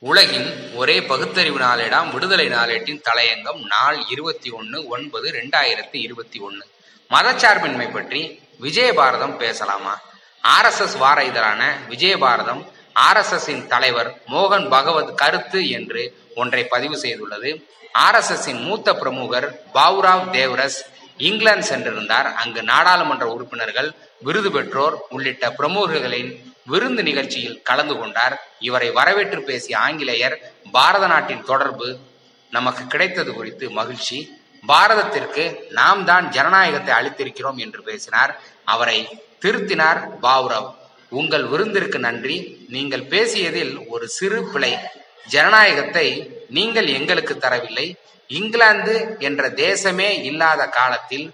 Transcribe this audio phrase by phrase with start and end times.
[0.00, 6.66] உலகின் ஒரே பகுத்தறிவு நாளேடாம் விடுதலை நாளேட்டின் தலையங்கம் நாள் இருபத்தி ஒன்று ஒன்பது ரெண்டாயிரத்தி இருபத்தி ஒன்று
[7.10, 10.00] மதச்சார்பின்மை பற்றி விஜயபாரதம் பேசலாமா?
[10.42, 17.64] ஆர்எஸ்எஸ் வார இதழான விஜயபாரதம் ஆர்எஸ்எஸ்ஸின் தலைவர் மோகன் பகவத் கருத்து என்று ஒன்றை பதிவு செய்துள்ளது.
[17.98, 20.80] ஆர்எஸ்எஸ்ஸின் மூத்த பிரமுகர் பாவுராவ் தேவ்ரஸ்
[21.16, 22.34] இங்கிலாந்து சென்றிருந்தார்.
[22.34, 28.34] அங்கு நாடாளுமன்ற உறுப்பினர்கள் விருது பெற்றோர் உள்ளிட்ட பிரமுகர்களின் விருந்து நிகழ்ச்சியில் கலந்து கொண்டார்.
[28.68, 30.36] இவரை வரவேற்று பேசிய ஆங்கிலேயர்
[30.76, 31.88] பாரத நாட்டின் தொடர்பு
[32.56, 34.18] நமக்கு கிடைத்தது குறித்து மகிழ்ச்சி.
[34.68, 35.44] பாரதத்திற்கு
[35.78, 38.32] நாம் தான் ஜனநாயகத்தை அளித்திருக்கிறோம் என்று பேசினார்.
[38.74, 38.98] அவரை
[39.42, 40.70] திருத்தினார் பாவுரவ்
[41.18, 42.36] உங்கள் விருந்திற்கு நன்றி.
[42.68, 44.72] நீங்கள் பேசியதில் ஒரு சிறு பிழை.
[45.26, 46.06] ஜனநாயகத்தை
[46.56, 47.86] நீங்கள் எங்களுக்கு தரவில்லை.
[48.30, 51.26] இங்கிலாந்து என்ற தேசமே இல்லாத காலத்தில்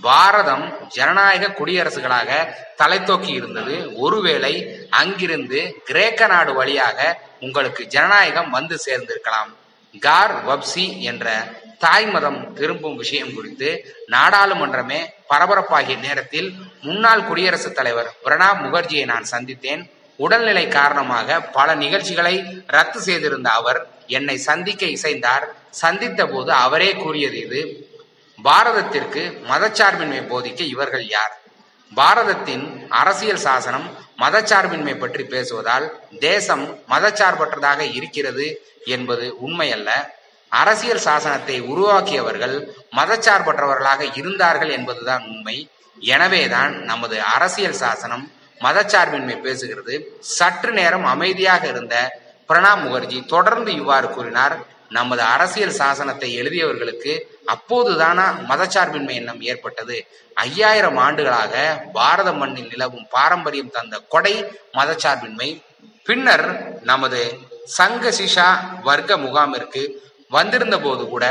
[0.00, 3.96] பாரதம் ஜனநாயக குடியரசுகளாக தலை இருந்தது.
[3.96, 9.50] ஒருவேளை அங்கிருந்து கிரேக்க நாடு வழியாக உங்களுக்கு ஜனநாயகம் வந்து சேர்ந்திருக்கலாம்.
[10.00, 11.44] கார் வப்சி என்ற
[11.78, 19.90] தாய் மதம் திரும்பும் விஷயம் குறித்து நாடாளுமன்றமே பரபரப்பாகிய நேரத்தில் முன்னாள் குடியரசுத் தலைவர் பிரணாப் முகர்ஜியை நான் சந்தித்தேன்.
[20.16, 25.44] உடல்நிலை காரணமாக பல நிகழ்ச்சிகளை ரத்து செய்திருந்த அவர் என்னை சந்திக்க இசைந்தார்.
[25.70, 27.90] சந்தித்த போது அவரே கூறியது இது.
[28.38, 31.40] பாரதத்திற்கு மதச்சார்பின்மை போதிக்க இவர்கள் யார்?
[31.94, 39.88] பாரதத்தின் அரசியல் சாசனம் மதச்சார்பின்மை பற்றி பேசுவதால் தேசம் மதச்சார்பற்றதாக இருக்கிறது என்பது உண்மையல்ல.
[40.48, 45.70] அரசியல் சாசனத்தை உருவாக்கியவர்கள் மதச்சார்பற்றவர்களாக இருந்தார்கள் என்பதுதான் உண்மை.
[45.98, 50.04] எனவேதான் நமது அரசியல் சாசனம் மதச்சார்பின்மை பேசுகிறது.
[50.18, 54.58] சற்று நேரம் அமைதியாக இருந்த பிரணாப் முகர்ஜி தொடர்ந்து இவ்வாறு கூறினார்.
[54.96, 57.12] நமது அரசியல் சாசனத்தை எழுதியவர்களுக்கு
[57.52, 59.96] அப்போதுதானா மதச்சார்பின்மை எண்ணம் ஏற்பட்டது.
[60.34, 61.54] ஐயாயிரம் ஆண்டுகளாக
[61.92, 64.34] பாரத மண்ணில் நிலவும் பாரம்பரியம் தந்த கொடை
[64.78, 65.48] மதச்சார்பின்மை.
[66.04, 66.46] பின்னர்
[66.82, 67.20] நமது
[67.78, 68.48] சங்க சிஷா
[68.82, 69.82] வர்க்க முகாமிற்கு
[70.28, 71.24] வந்திருந்த போது கூட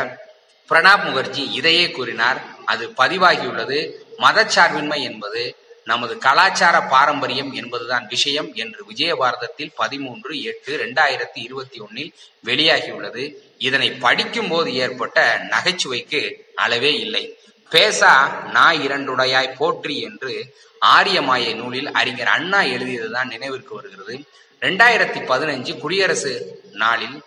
[0.69, 2.39] பிரணாப் முகர்ஜி இதையே கூறினார்.
[2.65, 3.79] அது பதிவாகியுள்ளது.
[4.25, 5.43] மதச்சார்பின்மை என்பது
[5.85, 12.13] நமது கலாச்சார பாரம்பரியம் என்பதுதான் விஷயம் என்று விஜயபாரதத்தில் பதிமூன்று எட்டு ரெண்டாயிரத்தி இருபத்தி ஒன்னில்
[12.45, 13.35] வெளியாகியுள்ளது.
[13.57, 16.21] இதனை படிக்கும் போது ஏற்பட்ட நகைச்சுவைக்கு
[16.55, 17.37] அளவே இல்லை.
[17.71, 20.55] பேசா நாய் இரண்டுடையாய் போற்றி என்று
[20.85, 24.15] ஆரியமாய நூலில் அறிஞர் அண்ணா எழுதியதுதான் நினைவிற்கு வருகிறது.
[24.61, 27.21] ரெண்டாயிரத்தி பதினஞ்சு குடியரசு நாளில்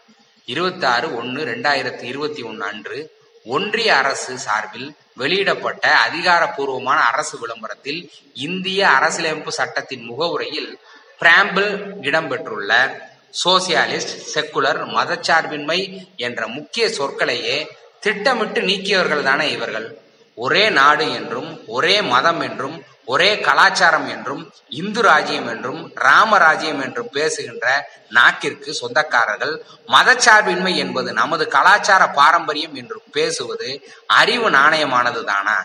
[0.45, 8.89] இருபத்தி ஆறு ஒன்று ரெண்டாயிரத்தி இருபத்தி ஒன்று அன்று ஒன்றிய அரசு சார்பில் வெளியிடப்பட்ட அதிகாரப்பூர்வமான அரசு விளம்பரத்தில் இந்திய
[8.89, 10.79] அரசியலமைப்பு சட்டத்தின் முகவுரையில்
[11.21, 13.01] பிராம்பிள் இடம்பெற்றுள்ள
[13.45, 17.69] சோசியாலிஸ்ட் செக்குலர் மதச்சார்பின்மை என்ற முக்கிய சொற்களையே
[18.01, 19.99] திட்டமிட்டு நீக்கியவர்கள் தானே இவர்கள்.
[20.35, 27.67] ஒரே நாடு என்றும் ஒரே மதம் என்றும் ஒரே கலாச்சாரம் என்றும் இந்து ராஜ்யம் என்றும் ராமராஜ்யம் என்றும் பேசுகின்ற
[28.11, 29.55] நாக்கிற்கு சொந்தக்காரர்கள்
[29.89, 33.71] மதச்சார்பின்மை என்பது நமது கலாச்சார பாரம்பரியம் என்று பேசுவது
[34.07, 35.59] அறிவு நாணயமானது தானா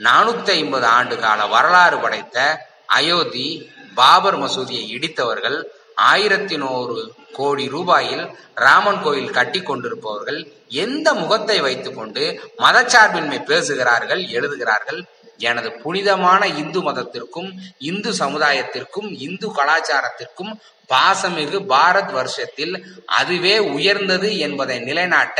[0.00, 2.38] நானூத்தி ஐம்பது ஆண்டு கால வரலாறு படைத்த
[2.86, 3.46] அயோத்தி
[3.94, 5.58] பாபர் மசூதியை இடித்தவர்கள்
[5.94, 6.98] ஆயிரத்தி நூறு
[7.32, 8.22] கோடி ரூபாயில்
[8.54, 12.22] ராமன் கோயில் கட்டி கொண்டிருப்பவர்கள் எந்த முகத்தை வைத்துக்கொண்டு
[12.58, 15.00] மதச்சார்பின்மை பேசுகிறார்கள் எழுதுகிறார்கள்?
[15.46, 17.50] எனது புனிதமான இந்து மதத்திற்கும்
[17.90, 20.52] இந்து சமுதாயத்திற்கும் இந்து கலாச்சாரத்திற்கும்
[20.92, 22.74] பாசமிகு பாரத் வருஷத்தில்
[23.18, 25.38] அதுவே உயர்ந்தது என்பதை நிலைநாட்ட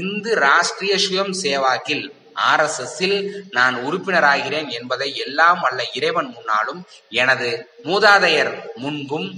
[0.00, 2.04] இந்து ராஷ்டிரிய சுயம் சேவாக்கில்
[2.48, 3.18] ஆர் எஸ் எஸ்ஸில்
[3.50, 6.80] நான் உறுப்பினராகிறேன் என்பதை எல்லாம் அல்ல இறைவன் முன்னாலும்
[7.22, 7.50] எனது
[7.84, 9.28] மூதாதையர் முன்பும்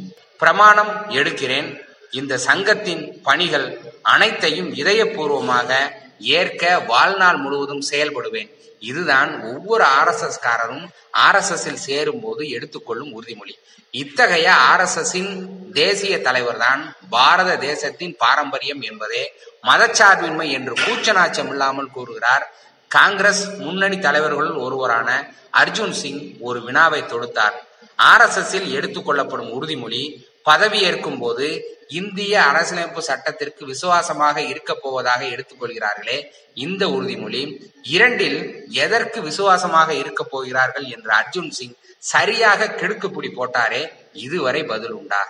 [0.40, 1.68] பிரமாணம் எடுக்கிறேன்.
[2.10, 3.66] இந்த சங்கத்தின் பணிகள்
[4.12, 5.70] அனைத்தையும் இதயபூர்வமாக
[6.18, 8.50] ஏற்க வாழ்நாள் முழுவதும் செயல்படுவேன்.
[8.78, 13.54] இதுதான் ஒவ்வொரு ஆர் எஸ் எஸ் காரரும் ஆர் எஸ் எஸ் சேரும் போது எடுத்துக்கொள்ளும் உறுதிமொழி.
[13.90, 19.32] இத்தகைய ஆர் எஸ் எஸ்ஸின் தேசிய தலைவர் தான் பாரத தேசத்தின் பாரம்பரியம் என்பதே
[19.62, 22.54] மதச்சார்பின்மை என்று கூச்சநாச்சம் இல்லாமல் கூறுகிறார்.
[22.88, 27.54] காங்கிரஸ் முன்னணி தலைவர்களுள் ஒருவரான அர்ஜுன் சிங் ஒரு வினாவை தொடுத்தார்.
[27.96, 31.46] ஆர் எஸ் எஸ் எடுத்துக்கொள்ளப்படும் உறுதிமொழி பதவியேற்கும் போது
[31.88, 36.16] இந்திய அரசியலமைப்பு சட்டத்திற்கு விசுவாசமாக இருக்க போவதாக எடுத்துக்கொள்கிறார்களே
[36.54, 37.42] இந்த உறுதிமொழி
[37.88, 38.38] இரண்டில்
[38.70, 43.82] எதற்கு விசுவாசமாக இருக்க போகிறார்கள் என்று அர்ஜுன் சிங் சரியாக கெடுக்குப்பிடி போட்டாரே
[44.12, 45.22] இதுவரை பதில் உண்டா?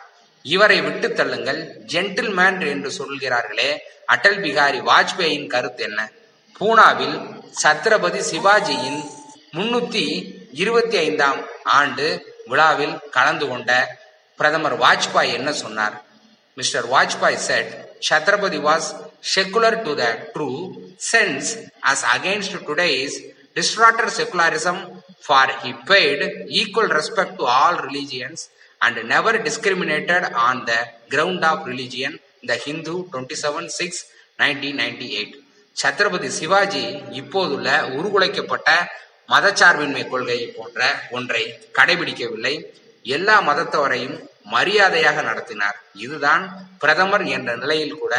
[0.44, 3.70] இவரை விட்டு தள்ளுங்கள் ஜென்டில்மேன் என்று சொல்கிறார்களே
[4.06, 6.00] அடல் பிகாரி வாஜ்பேயின் கருத்து என்ன?
[6.60, 7.16] பூனாவில்
[7.62, 9.00] சத்ரபதி சிவாஜியின்
[9.52, 10.04] முன்னூத்தி
[10.52, 12.06] இருபத்தி ஐந்தாம் ஆண்டு
[12.46, 13.70] விழாவில் கலந்து கொண்ட
[14.38, 15.96] பிரதமர் வாஜ்பாய் என்ன சொன்னார்
[16.56, 20.60] mister Vajpayee said Chhatrapati was secular to the true
[20.98, 23.14] sense as against today's
[23.56, 24.76] distorted secularism
[25.18, 28.50] for he paid equal respect to all religions
[28.80, 30.80] and never discriminated on the
[31.10, 32.12] ground of religion,
[32.42, 34.02] the Hindu twenty seven six
[34.38, 35.32] nineteen ninety eight
[35.76, 36.82] Chhatrapati Shivaji
[37.20, 38.68] இப்போதுள்ள உருகுலைக்கப்பட்ட
[39.28, 40.80] மதச்சார்பின்மை கொள்கை போன்ற
[41.16, 41.42] ஒன்றை
[41.78, 42.54] கடைபிடிக்கவில்லை
[43.14, 44.16] எல்லா மதத்தவரையும்
[44.54, 45.76] மரியாதையாக நடத்தினார்.
[46.04, 46.44] இதுதான்
[46.78, 48.14] பிரதமர் என்ற நிலையில் கூட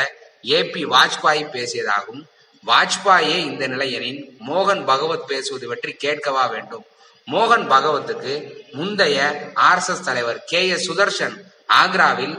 [0.56, 2.22] ஏ பி வாஜ்பாய் பேசியதாகும்.
[2.66, 6.86] வாஜ்பாயே இந்த நிலையனின் மோகன் பகவத் பேசுவது பற்றி கேட்கவா வேண்டும்.
[7.31, 8.34] மோகன் பகவத்துக்கு
[8.72, 9.18] முந்தைய
[9.68, 11.36] ஆர் எஸ் எஸ் தலைவர் கே எஸ் சுதர்ஷன்
[11.81, 12.36] ஆக்ராவில்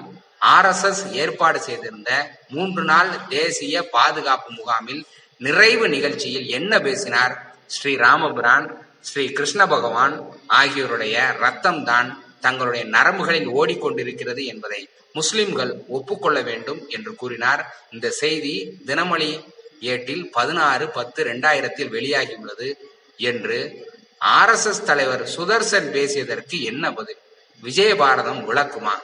[0.55, 2.11] ஆர் எஸ் எஸ் ஏற்பாடு செய்திருந்த
[2.49, 5.03] மூன்று நாள் தேசிய பாதுகாப்பு முகாமில்
[5.41, 7.35] நிறைவு நிகழ்ச்சியில் என்ன பேசினார்?
[7.67, 8.67] ஸ்ரீ ராமபிரான்
[9.01, 10.15] ஸ்ரீ கிருஷ்ண பகவான்
[10.61, 12.09] ஆகியோருடைய ரத்தம் தான்
[12.41, 17.77] தங்களுடைய நரம்புகளில் ஓடிக்கொண்டிருக்கிறது என்பதை முஸ்லிம்கள் ஒப்புக்கொள்ள வேண்டும் என்று கூறினார்.
[17.93, 19.45] இந்த செய்தி தினமணி
[19.81, 22.75] ஏட்டில் பதினாறு பத்து ரெண்டாயிரத்தில் வெளியாகியுள்ளது
[23.17, 23.87] என்று
[24.19, 27.17] ஆர் எஸ் எஸ் தலைவர் சுதர்சன் பேசியதற்கு என்ன பதில்?
[27.63, 28.95] விஜயபாரதம் விளக்குமா?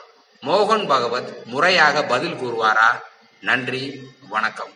[0.43, 3.01] மோகன் பகவத் முறையாக பதில் கூறுவாரா?
[3.41, 4.73] நன்றி வணக்கம்.